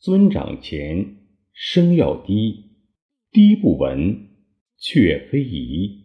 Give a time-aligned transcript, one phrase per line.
[0.00, 1.16] 尊长前，
[1.52, 2.72] 声要低，
[3.30, 4.28] 低不闻，
[4.78, 6.04] 却非宜。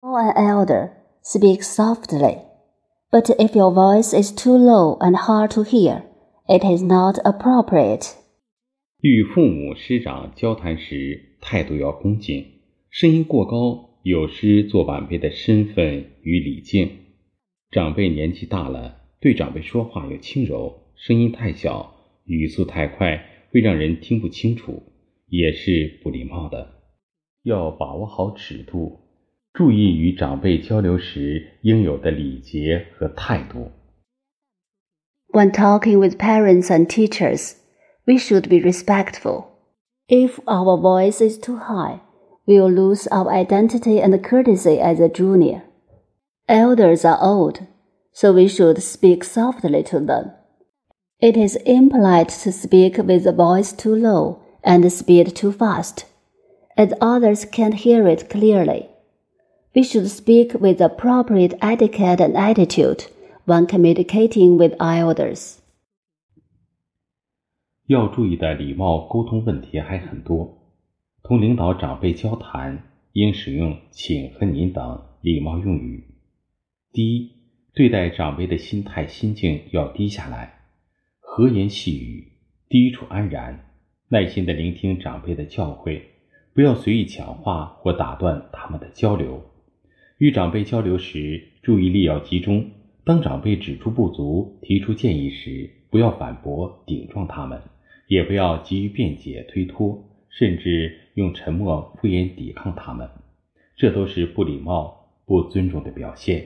[0.00, 0.90] Call an elder,
[1.22, 2.38] speak softly.
[3.10, 6.02] But if your voice is too low and hard to hear,
[6.46, 8.12] it is not appropriate.
[9.00, 12.44] 与父母师长交谈时，态度要恭敬，
[12.90, 16.90] 声音过高有失做晚辈的身份与礼敬。
[17.70, 21.97] 长辈年纪大了，对长辈说话要轻柔，声音太小，
[22.27, 24.83] 语速太快，会让人听不清楚，
[25.27, 26.67] 也是不礼貌的。
[27.43, 28.99] 要把握好尺度，
[29.53, 33.71] 注意与长辈交流时应有的礼节和态度。
[35.31, 37.55] When talking with parents and teachers,
[38.05, 39.45] we should be respectful.
[40.07, 42.01] If our voice is too high,
[42.45, 45.63] we will lose our identity and courtesy as a junior.
[46.47, 47.61] Elders are old,
[48.11, 50.31] so we should speak softly to them.
[51.19, 56.05] It is impolite to speak with a voice too low and speed too fast,
[56.75, 58.87] as others can't hear it clearly.
[59.73, 63.05] We should speak with appropriate etiquette and attitude
[63.45, 65.59] when communicating with elders.
[67.87, 70.57] 要注意的礼貌沟通问题还很多。
[71.23, 76.05] 同领导长辈交谈，应使用“请”和“您”等礼貌用语。
[76.91, 77.31] 第一，
[77.73, 80.53] 对待长辈的心态心境要低下来，
[81.30, 82.32] 和言细语，
[82.70, 83.66] 低处安然，
[84.08, 86.00] 耐心的聆听长辈的教诲，
[86.54, 89.44] 不要随意抢话或打断他们的交流。
[90.16, 92.70] 与长辈交流时，注意力要集中。
[93.04, 97.60] 当长辈指出不足、提出建议时，不要反驳、顶撞他们，
[98.08, 103.08] 也不要急于辩解、推脱，甚至用沉默、敷衍抵抗他们，
[103.76, 106.44] 这都是不礼貌、不尊重的表现。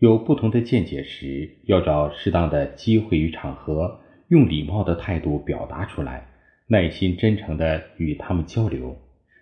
[0.00, 6.26] 有不同的见解时，要找适当的机会与场合，用礼貌的态度表达出来，
[6.68, 8.96] 耐心真诚地与他们交流，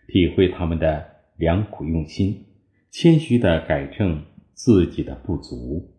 [0.09, 2.45] 体会他们的良苦用心，
[2.91, 5.95] 谦虚地改正自己的不足。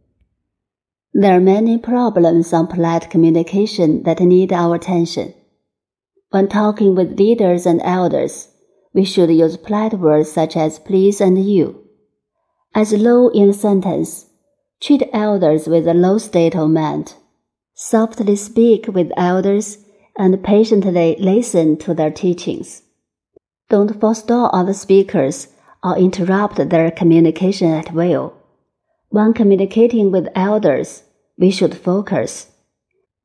[1.13, 5.35] There are many problems on polite communication that need our attention.
[6.31, 8.47] When talking with leaders and elders,
[8.93, 11.75] we should use polite words such as please and you.
[12.73, 14.25] As low in the sentence,
[14.81, 17.13] treat elders with a low state of mind.
[17.73, 19.77] Softly speak with elders
[20.17, 22.83] and patiently listen to their teachings.
[23.69, 25.47] Don't forestall other speakers
[25.83, 28.33] or interrupt their communication at will.
[29.09, 31.03] When communicating with elders,
[31.37, 32.47] we should focus.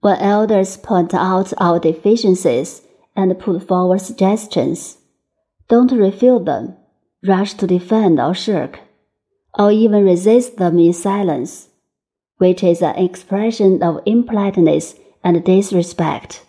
[0.00, 2.82] When elders point out our deficiencies
[3.16, 4.98] and put forward suggestions,
[5.68, 6.76] don't refute them,
[7.26, 8.80] rush to defend or shirk,
[9.58, 11.68] or even resist them in silence,
[12.38, 16.44] which is an expression of impoliteness and disrespect.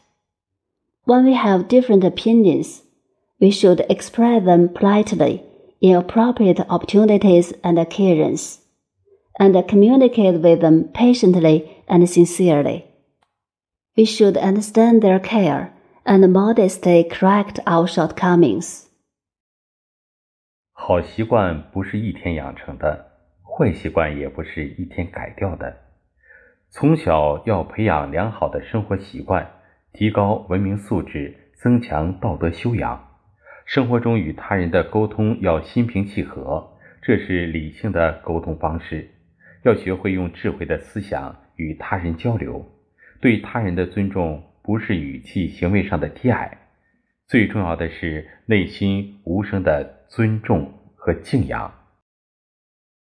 [1.03, 2.81] When we have different opinions,
[3.39, 5.43] we should express them politely
[5.81, 8.61] in appropriate opportunities and occasions
[9.39, 12.85] and communicate with them patiently and sincerely.
[13.95, 15.73] We should understand their care
[16.05, 18.89] and modestly correct our shortcomings.
[20.87, 23.07] 好习惯不是一天养成的，
[23.41, 25.77] 坏习惯也不是一天改掉的。
[26.69, 29.49] 从小要培养良好的生活习惯，
[29.93, 33.03] 提高文明素质，增强道德修养。
[33.65, 39.09] 生活中与他人的沟通要心平气和，这是理性的沟通方式。
[39.63, 42.63] 要学会用智慧的思想与他人交流，
[43.19, 46.59] 对他人的尊重不是语气、行为上的低矮，
[47.25, 51.72] 最重要的是内心无声的尊重和敬仰。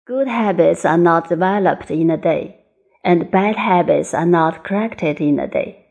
[0.04, 2.56] Good habits are not developed in a day,
[3.04, 5.86] and bad habits are not corrected in a day.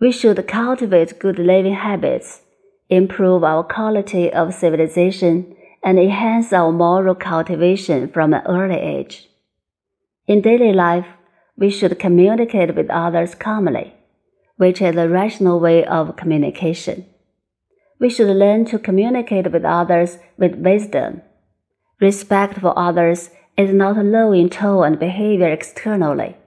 [0.00, 2.42] We should cultivate good living habits,
[2.88, 9.28] improve our quality of civilization, and enhance our moral cultivation from an early age.
[10.26, 11.06] In daily life,
[11.56, 13.94] we should communicate with others calmly,
[14.56, 17.06] which is a rational way of communication.
[17.99, 21.21] We should learn to communicate with others with wisdom.
[21.99, 26.37] Respect for others is not low in tone and behavior externally,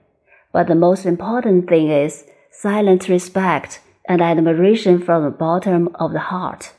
[0.51, 6.19] but the most important thing is silent respect and admiration from the bottom of the
[6.31, 6.73] heart.